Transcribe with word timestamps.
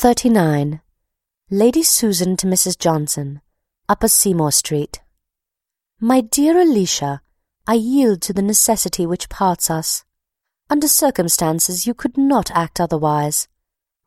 39. 0.00 0.80
Lady 1.50 1.82
Susan 1.82 2.36
to 2.36 2.46
Mrs. 2.46 2.78
Johnson. 2.78 3.40
Upper 3.88 4.06
Seymour 4.06 4.52
Street. 4.52 5.00
My 5.98 6.20
dear 6.20 6.56
Alicia, 6.56 7.20
I 7.66 7.74
yield 7.74 8.22
to 8.22 8.32
the 8.32 8.40
necessity 8.40 9.06
which 9.06 9.28
parts 9.28 9.72
us. 9.72 10.04
Under 10.70 10.86
circumstances 10.86 11.84
you 11.84 11.94
could 11.94 12.16
not 12.16 12.48
act 12.52 12.80
otherwise. 12.80 13.48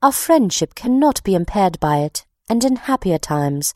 Our 0.01 0.13
friendship 0.13 0.75
cannot 0.75 1.21
be 1.25 1.35
impaired 1.35 1.77
by 1.81 1.97
it, 1.97 2.25
and 2.47 2.63
in 2.63 2.77
happier 2.77 3.17
times, 3.17 3.73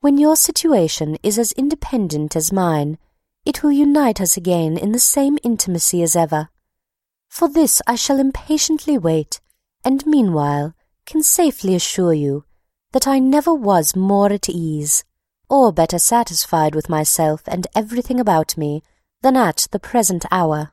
when 0.00 0.18
your 0.18 0.36
situation 0.36 1.16
is 1.24 1.36
as 1.36 1.50
independent 1.50 2.36
as 2.36 2.52
mine, 2.52 2.96
it 3.44 3.64
will 3.64 3.72
unite 3.72 4.20
us 4.20 4.36
again 4.36 4.78
in 4.78 4.92
the 4.92 5.00
same 5.00 5.36
intimacy 5.42 6.00
as 6.04 6.14
ever. 6.14 6.48
For 7.28 7.48
this 7.48 7.82
I 7.88 7.96
shall 7.96 8.20
impatiently 8.20 8.96
wait, 8.96 9.40
and 9.84 10.06
meanwhile 10.06 10.75
can 11.06 11.22
safely 11.22 11.74
assure 11.74 12.12
you 12.12 12.44
that 12.92 13.06
I 13.06 13.18
never 13.18 13.54
was 13.54 13.96
more 13.96 14.32
at 14.32 14.48
ease, 14.48 15.04
or 15.48 15.72
better 15.72 15.98
satisfied 15.98 16.74
with 16.74 16.88
myself 16.88 17.42
and 17.46 17.66
everything 17.74 18.18
about 18.18 18.56
me 18.58 18.82
than 19.22 19.36
at 19.36 19.68
the 19.70 19.78
present 19.78 20.24
hour. 20.30 20.72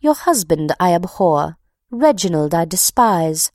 Your 0.00 0.14
husband 0.14 0.72
I 0.80 0.94
abhor, 0.94 1.56
Reginald 1.90 2.54
I 2.54 2.64
despise, 2.64 3.52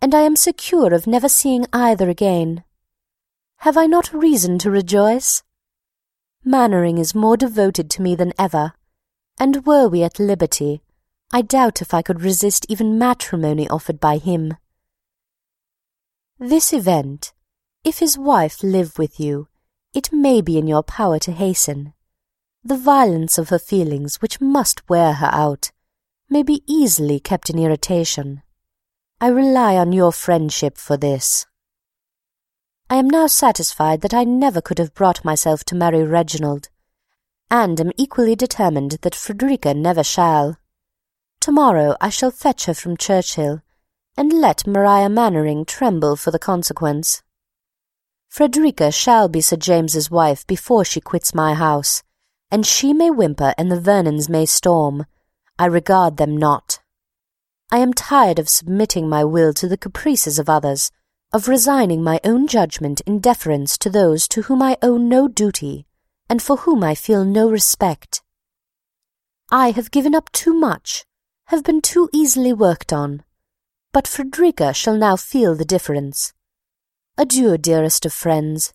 and 0.00 0.14
I 0.14 0.22
am 0.22 0.36
secure 0.36 0.92
of 0.92 1.06
never 1.06 1.28
seeing 1.28 1.66
either 1.72 2.08
again. 2.08 2.64
Have 3.58 3.76
I 3.76 3.86
not 3.86 4.12
reason 4.12 4.58
to 4.60 4.70
rejoice? 4.70 5.42
Manwaring 6.44 6.98
is 6.98 7.14
more 7.14 7.36
devoted 7.36 7.90
to 7.90 8.02
me 8.02 8.14
than 8.14 8.32
ever, 8.38 8.72
and 9.38 9.66
were 9.66 9.88
we 9.88 10.02
at 10.02 10.18
liberty, 10.18 10.82
I 11.32 11.42
doubt 11.42 11.82
if 11.82 11.92
I 11.92 12.02
could 12.02 12.22
resist 12.22 12.66
even 12.68 12.98
matrimony 12.98 13.68
offered 13.68 13.98
by 13.98 14.18
him. 14.18 14.54
This 16.38 16.74
event, 16.74 17.32
if 17.82 18.00
his 18.00 18.18
wife 18.18 18.62
live 18.62 18.98
with 18.98 19.18
you, 19.18 19.48
it 19.94 20.12
may 20.12 20.42
be 20.42 20.58
in 20.58 20.66
your 20.66 20.82
power 20.82 21.18
to 21.20 21.32
hasten. 21.32 21.94
The 22.62 22.76
violence 22.76 23.38
of 23.38 23.48
her 23.48 23.58
feelings, 23.58 24.20
which 24.20 24.38
must 24.38 24.86
wear 24.86 25.14
her 25.14 25.30
out, 25.32 25.70
may 26.28 26.42
be 26.42 26.62
easily 26.66 27.20
kept 27.20 27.48
in 27.48 27.58
irritation. 27.58 28.42
I 29.18 29.28
rely 29.28 29.76
on 29.76 29.94
your 29.94 30.12
friendship 30.12 30.76
for 30.76 30.98
this. 30.98 31.46
I 32.90 32.96
am 32.96 33.08
now 33.08 33.28
satisfied 33.28 34.02
that 34.02 34.12
I 34.12 34.24
never 34.24 34.60
could 34.60 34.78
have 34.78 34.92
brought 34.92 35.24
myself 35.24 35.64
to 35.64 35.74
marry 35.74 36.02
Reginald, 36.02 36.68
and 37.50 37.80
am 37.80 37.92
equally 37.96 38.36
determined 38.36 38.98
that 39.00 39.14
Frederica 39.14 39.72
never 39.72 40.04
shall. 40.04 40.58
To-morrow 41.40 41.96
I 41.98 42.10
shall 42.10 42.30
fetch 42.30 42.66
her 42.66 42.74
from 42.74 42.98
Churchill, 42.98 43.62
and 44.16 44.32
let 44.32 44.66
Maria 44.66 45.08
Manwaring 45.08 45.66
tremble 45.66 46.16
for 46.16 46.30
the 46.30 46.38
consequence. 46.38 47.22
Frederica 48.28 48.90
shall 48.90 49.28
be 49.28 49.40
Sir 49.40 49.56
James's 49.56 50.10
wife 50.10 50.46
before 50.46 50.84
she 50.84 51.00
quits 51.00 51.34
my 51.34 51.54
house, 51.54 52.02
and 52.50 52.66
she 52.66 52.92
may 52.92 53.10
whimper 53.10 53.54
and 53.58 53.70
the 53.70 53.80
Vernons 53.80 54.28
may 54.28 54.46
storm. 54.46 55.06
I 55.58 55.66
regard 55.66 56.16
them 56.16 56.36
not. 56.36 56.80
I 57.70 57.78
am 57.78 57.92
tired 57.92 58.38
of 58.38 58.48
submitting 58.48 59.08
my 59.08 59.24
will 59.24 59.52
to 59.54 59.68
the 59.68 59.76
caprices 59.76 60.38
of 60.38 60.48
others, 60.48 60.90
of 61.32 61.48
resigning 61.48 62.02
my 62.02 62.20
own 62.24 62.46
judgment 62.46 63.00
in 63.02 63.18
deference 63.18 63.76
to 63.78 63.90
those 63.90 64.28
to 64.28 64.42
whom 64.42 64.62
I 64.62 64.76
owe 64.82 64.96
no 64.96 65.28
duty, 65.28 65.86
and 66.28 66.40
for 66.40 66.58
whom 66.58 66.84
I 66.84 66.94
feel 66.94 67.24
no 67.24 67.50
respect. 67.50 68.22
I 69.50 69.72
have 69.72 69.90
given 69.90 70.14
up 70.14 70.30
too 70.32 70.54
much, 70.54 71.04
have 71.46 71.64
been 71.64 71.80
too 71.80 72.08
easily 72.12 72.52
worked 72.52 72.92
on, 72.92 73.22
but 73.96 74.06
Frederica 74.06 74.74
shall 74.74 74.98
now 74.98 75.16
feel 75.16 75.54
the 75.54 75.64
difference. 75.64 76.34
Adieu, 77.16 77.56
dearest 77.56 78.04
of 78.04 78.12
friends. 78.12 78.74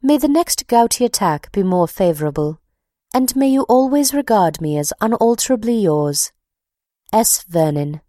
May 0.00 0.16
the 0.16 0.28
next 0.28 0.68
gouty 0.68 1.04
attack 1.04 1.50
be 1.50 1.64
more 1.64 1.88
favourable, 1.88 2.60
and 3.12 3.34
may 3.34 3.48
you 3.48 3.62
always 3.62 4.14
regard 4.14 4.60
me 4.60 4.78
as 4.78 4.92
unalterably 5.00 5.76
yours. 5.76 6.30
S. 7.12 7.42
Vernon. 7.42 8.00